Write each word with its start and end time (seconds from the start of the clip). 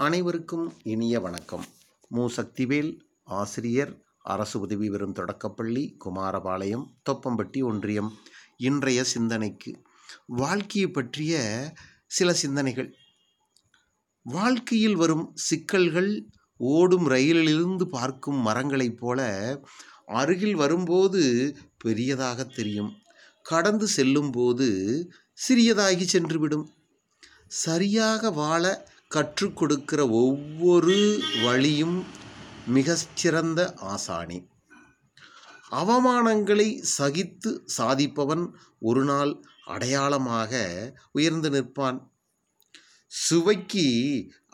அனைவருக்கும் 0.00 0.72
இனிய 0.82 1.20
வணக்கம். 1.20 1.64
மு. 2.08 2.30
சக்திவேல் 2.36 3.00
ஆசிரியர் 3.24 4.02
அரசு 4.22 4.60
உதவி 4.60 4.90
பெறும் 4.90 5.12
தொடக்கப்பள்ளி 5.12 5.96
குமாரபாளையம் 6.04 6.86
தொப்பம்பட்டி 7.10 7.62
ஒன்றியம் 7.62 8.18
இன்றைய 8.56 9.04
சிந்தனைக்கு. 9.04 9.82
வாழ்க்கையை 10.26 10.90
பற்றிய 10.90 11.42
சில 12.06 12.34
சிந்தனைகள். 12.34 12.94
வாழ்க்கையில் 14.22 14.96
வரும் 14.96 15.30
சிக்கல்கள் 15.34 16.26
ஓடும் 16.56 17.08
ரயிலிலிருந்து 17.08 17.88
பார்க்கும் 17.88 18.36
மரங்களைப் 18.36 18.98
போல 18.98 19.60
அருகில் 20.06 20.54
வரும்போது 20.54 21.56
பெரியதாக 21.78 22.44
தெரியும். 22.44 22.92
கடந்து 23.42 23.86
செல்லும்போது 23.86 24.68
சிறியதாகி 25.48 26.06
சென்றுவிடும். 26.12 26.66
சரியாக 27.46 28.30
வாழ 28.30 28.88
கற்றுக் 29.14 29.56
கொடுக்கிற 29.56 30.08
ஒவ்வொரு 30.08 31.22
வழியும் 31.42 32.04
மிகச்சிறந்த 32.66 33.74
ஆசானி. 33.74 34.48
அவமானங்களை 35.70 36.82
சகித்து 36.98 37.64
சாதிப்பவன் 37.78 38.52
ஒரு 38.78 39.04
நாள் 39.04 39.44
அடையாளமாக 39.66 40.62
உயர்ந்து 41.12 41.50
நிற்பான். 41.50 42.10
சுவைக்கு 43.06 43.86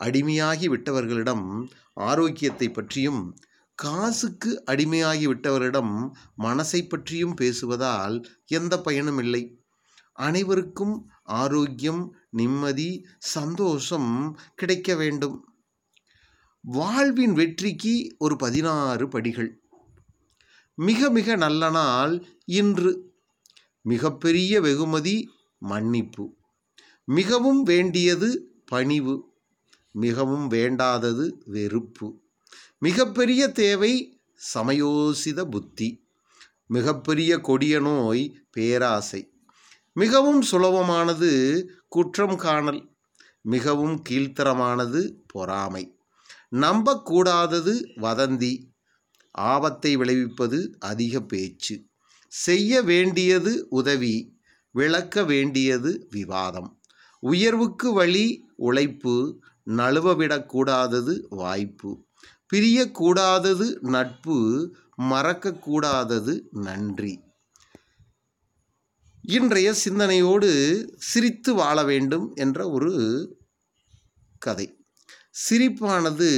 அடிமையாகி 0.03 0.67
விட்டவர்களிடம் 0.67 1.67
ஆரோக்கியத்தை 1.93 2.71
பற்றியும் 2.71 3.37
காசுக்கு 3.75 4.63
அடிமையாகி 4.65 5.25
விட்டவரிடம் 5.27 6.11
மனசை 6.37 6.87
பற்றியும் 6.87 7.35
பேசுவதால் 7.41 8.23
எந்த 8.45 8.81
பயனும் 8.81 9.17
இல்லை. 9.17 9.56
அனைவருக்கும் 10.17 11.09
ஆரோக்கியம் 11.23 12.15
நிம்மதி 12.29 13.05
சந்தோஷம் 13.19 14.39
கிடைக்க 14.55 14.95
வேண்டும். 14.95 15.53
வாழ்வின் 16.61 17.33
வெற்றிக்கு 17.33 18.15
ஒரு 18.17 18.35
பதினாறு 18.35 19.07
படிகள். 19.07 19.61
மிக 20.75 21.09
மிக 21.09 21.35
நல்ல 21.35 21.69
நாள் 21.69 22.25
இன்று. 22.45 23.13
மிகப்பெரிய 23.81 24.61
வெகுமதி 24.61 25.29
மன்னிப்பு. 25.57 26.35
மிகவும் 27.03 27.63
வேண்டியது 27.63 28.61
பணிவு. 28.65 29.33
மிகவும் 29.91 30.51
வேண்டாதது 30.51 31.31
வெறுப்பு. 31.45 32.21
மிகப்பெரிய 32.79 33.47
தேவை 33.47 34.21
சமயோசித 34.53 35.45
புத்தி. 35.45 36.09
மிகப்பெரிய 36.67 37.39
கொடிய 37.39 37.79
நோய் 37.79 38.47
பேராசை. 38.51 39.36
மிகவும் 39.97 40.43
சுலபமானது 40.51 41.29
குற்றம் 41.87 42.35
காணல் 42.35 42.95
மிகவும் 43.41 44.01
கீழ்த்தரமானது 44.09 45.13
பொறாமை. 45.27 45.97
நம்பக்கூடாதது 46.51 47.73
வதந்தி 47.95 48.53
ஆபத்தை 49.31 49.97
விளைவிப்பது 49.97 50.75
அதிக 50.79 51.21
பேச்சு. 51.21 51.85
செய்ய 52.27 52.81
வேண்டியது 52.81 53.65
உதவி 53.69 54.39
விளக்க 54.71 55.23
வேண்டியது 55.23 56.07
விவாதம். 56.09 56.79
உயர்வுக்கு 57.19 57.93
வழி 57.93 58.45
உழைப்பு 58.55 59.41
நழுவவிடக்கூடாதது 59.67 61.25
வாய்ப்பு. 61.29 62.05
பிரியக்கூடாதது 62.53 63.79
நட்பு 63.79 64.37
மறக்கக்கூடாதது 65.01 66.41
நன்றி. 66.51 67.25
இன்றைய 69.29 69.73
சிந்தனையோடு 69.73 70.49
சிரித்து 70.97 71.53
வாழ 71.53 71.83
வேண்டும் 71.83 72.33
என்ற 72.35 72.69
ஒரு 72.69 72.91
கதை. 74.39 74.85
சிரிப்பானது 75.49 76.29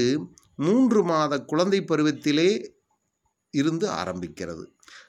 மூன்று 0.55 1.03
மாத 1.03 1.39
குழந்தை 1.39 1.81
பருவத்திலே 1.81 2.67
இருந்து 3.51 3.89
ஆரம்பிக்கிறது. 3.89 4.65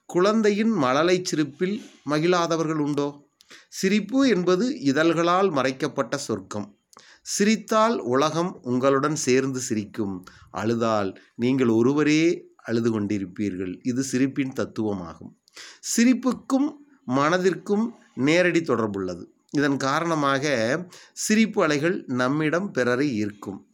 குழந்தையின் 0.07 0.71
மழலை 0.71 1.21
சிரிப்பில் 1.25 1.83
மகிழாதவர்கள் 2.11 2.81
உண்டோ? 2.81 3.31
சிரிப்பு 3.69 4.29
என்பது 4.29 4.81
இதழ்களால் 4.81 5.51
மறைக்கப்பட்ட 5.51 6.17
சொர்க்கம். 6.17 6.79
சிரித்தால் 7.23 7.99
உலகம் 7.99 8.59
உங்களுடன் 8.63 9.17
சேர்ந்து 9.17 9.61
சிரிக்கும். 9.61 10.25
அழுதால் 10.51 11.21
நீங்கள் 11.35 11.69
ஒருவரே 11.69 12.45
அழுது 12.57 13.01
கொண்டிருப்பீர்கள். 13.01 13.81
இது 13.83 14.03
சிரிப்பின் 14.03 14.53
தத்துவமாகும். 14.53 15.35
சிரிப்புக்கும் 15.97 16.71
மனதிற்கும் 17.07 17.87
நேரடி 18.15 18.61
தொடர்புள்ளது. 18.61 19.25
இதன் 19.51 19.77
காரணமாக 19.77 20.45
சிரிப்பு 21.13 21.63
அலைகள் 21.63 22.05
நம்மிடம் 22.07 22.71
பிறரை 22.71 23.09
ஈர்க்கும். 23.17 23.67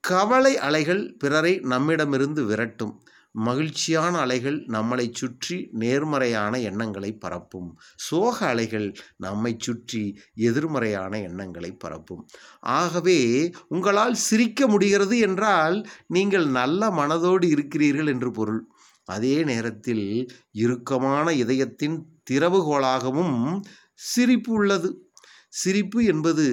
கவலை 0.00 0.58
அலைகள் 0.58 1.16
பிறரை 1.18 1.58
நம்மிடமிருந்து 1.58 2.44
விரட்டும். 2.44 3.02
மகிழ்ச்சியான 3.30 4.18
அலைகள் 4.18 4.66
நம்மளை 4.66 5.10
சுற்றி 5.10 5.68
நேர்மறையான 5.72 6.58
எண்ணங்களை 6.60 7.12
பரப்பும். 7.12 7.70
சோக 7.96 8.46
அலைகள் 8.46 8.94
நம்மை 9.16 9.54
சுற்றி 9.58 10.18
எதிர்மறையான 10.34 11.20
எண்ணங்களை 11.20 11.72
பரப்பும். 11.72 12.26
ஆகவே 12.60 13.52
உங்களால் 13.68 14.14
சிரிக்க 14.14 14.66
முடிகிறது 14.66 15.18
என்றால் 15.18 15.86
நீங்கள் 16.06 16.46
நல்ல 16.46 16.90
மனதோடு 16.90 17.44
இருக்கிறீர்கள் 17.44 18.06
என்று 18.06 18.30
பொருள். 18.30 18.73
அதே 19.04 19.44
நேரத்தில் 19.44 20.32
இறுக்கமான 20.52 21.32
இதயத்தின் 21.32 21.96
திறவுகோலாகவும் 22.30 23.60
சிரிப்பு 23.94 24.52
உள்ளது. 24.52 25.12
சிரிப்பு 25.48 26.04
என்பது 26.04 26.46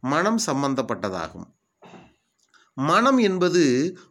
மனம் 0.00 0.40
சம்பந்தப்பட்டதாகும். 0.46 1.46
மனம் 2.86 3.18
என்பது 3.18 3.62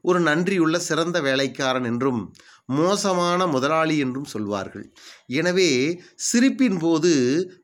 ஒரு 0.01 0.19
நன்றியுள்ள 0.19 0.77
சிறந்த 0.77 1.17
வேலைக்காரன் 1.21 1.83
என்றும் 1.83 2.21
மோசமான 2.65 3.41
முதலாளி 3.47 3.97
என்றும் 3.97 4.29
சொல்வார்கள். 4.31 4.85
எனவே 5.27 5.67
சிரிப்பின் 6.15 6.77
போது 6.77 7.11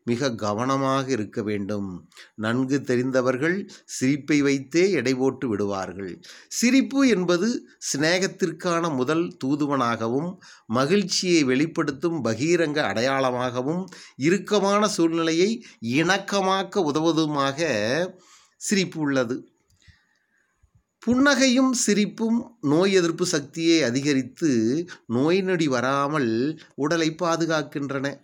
மிக 0.04 0.30
கவனமாக 0.36 1.06
இருக்க 1.12 1.42
வேண்டும். 1.42 1.90
நன்கு 2.36 2.82
தெரிந்தவர்கள் 2.82 3.58
சிரிப்பை 3.86 4.42
வைத்தே 4.42 4.92
எடை 4.92 5.14
போட்டு 5.14 5.48
விடுவார்கள். 5.48 6.14
சிரிப்பு 6.48 7.02
என்பது 7.08 7.50
சிநேகத்திற்கான 7.92 8.94
முதல் 8.96 9.26
தூதுவனாகவும் 9.44 10.30
மகிழ்ச்சியை 10.66 11.44
வெளிப்படுத்தும் 11.44 12.20
பகீரங்க 12.24 12.82
அடையாளமாகவும் 12.92 13.84
இறுக்கமான 14.18 14.88
சூழ்நிலையை 14.88 15.50
இணக்கமாக்க 15.82 16.92
உதவுவதுமாக 16.92 17.60
சிரிப்பு 18.62 19.00
உள்ளது. 19.00 19.36
புன்னகையும் 21.08 21.72
சிரிப்பும் 21.72 22.58
நோய் 22.62 22.94
எதிர்ப்பு 22.94 23.26
சக்தியை 23.26 23.84
அதிகரித்து 23.84 24.86
நோய் 25.06 25.42
நொடி 25.42 25.68
வராமல் 25.68 26.60
உடலை 26.76 27.16
பாதுகாக்கின்றன. 27.24 28.22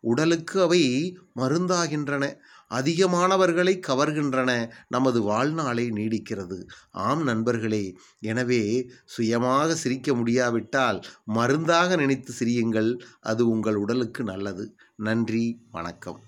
உடலுக்கு 0.00 0.62
அவை 0.62 1.18
மருந்தாகின்றன. 1.36 2.36
அதிகமானவர்களை 2.70 3.80
கவர்கின்றன. 3.88 4.70
நமது 4.88 5.22
வாழ்நாளை 5.22 5.90
நீடிக்கிறது. 5.90 6.66
ஆம் 6.90 7.22
நண்பர்களே 7.22 7.96
எனவே 8.20 8.90
சுயமாக 9.04 9.74
சிரிக்க 9.74 10.14
முடியாவிட்டால் 10.14 11.04
மருந்தாக 11.24 11.96
நினைத்து 11.96 12.32
சிரியுங்கள். 12.32 13.00
அது 13.20 13.48
உங்கள் 13.48 13.74
உடலுக்கு 13.74 14.24
நல்லது. 14.24 14.76
நன்றி 14.96 15.66
வணக்கம். 15.70 16.20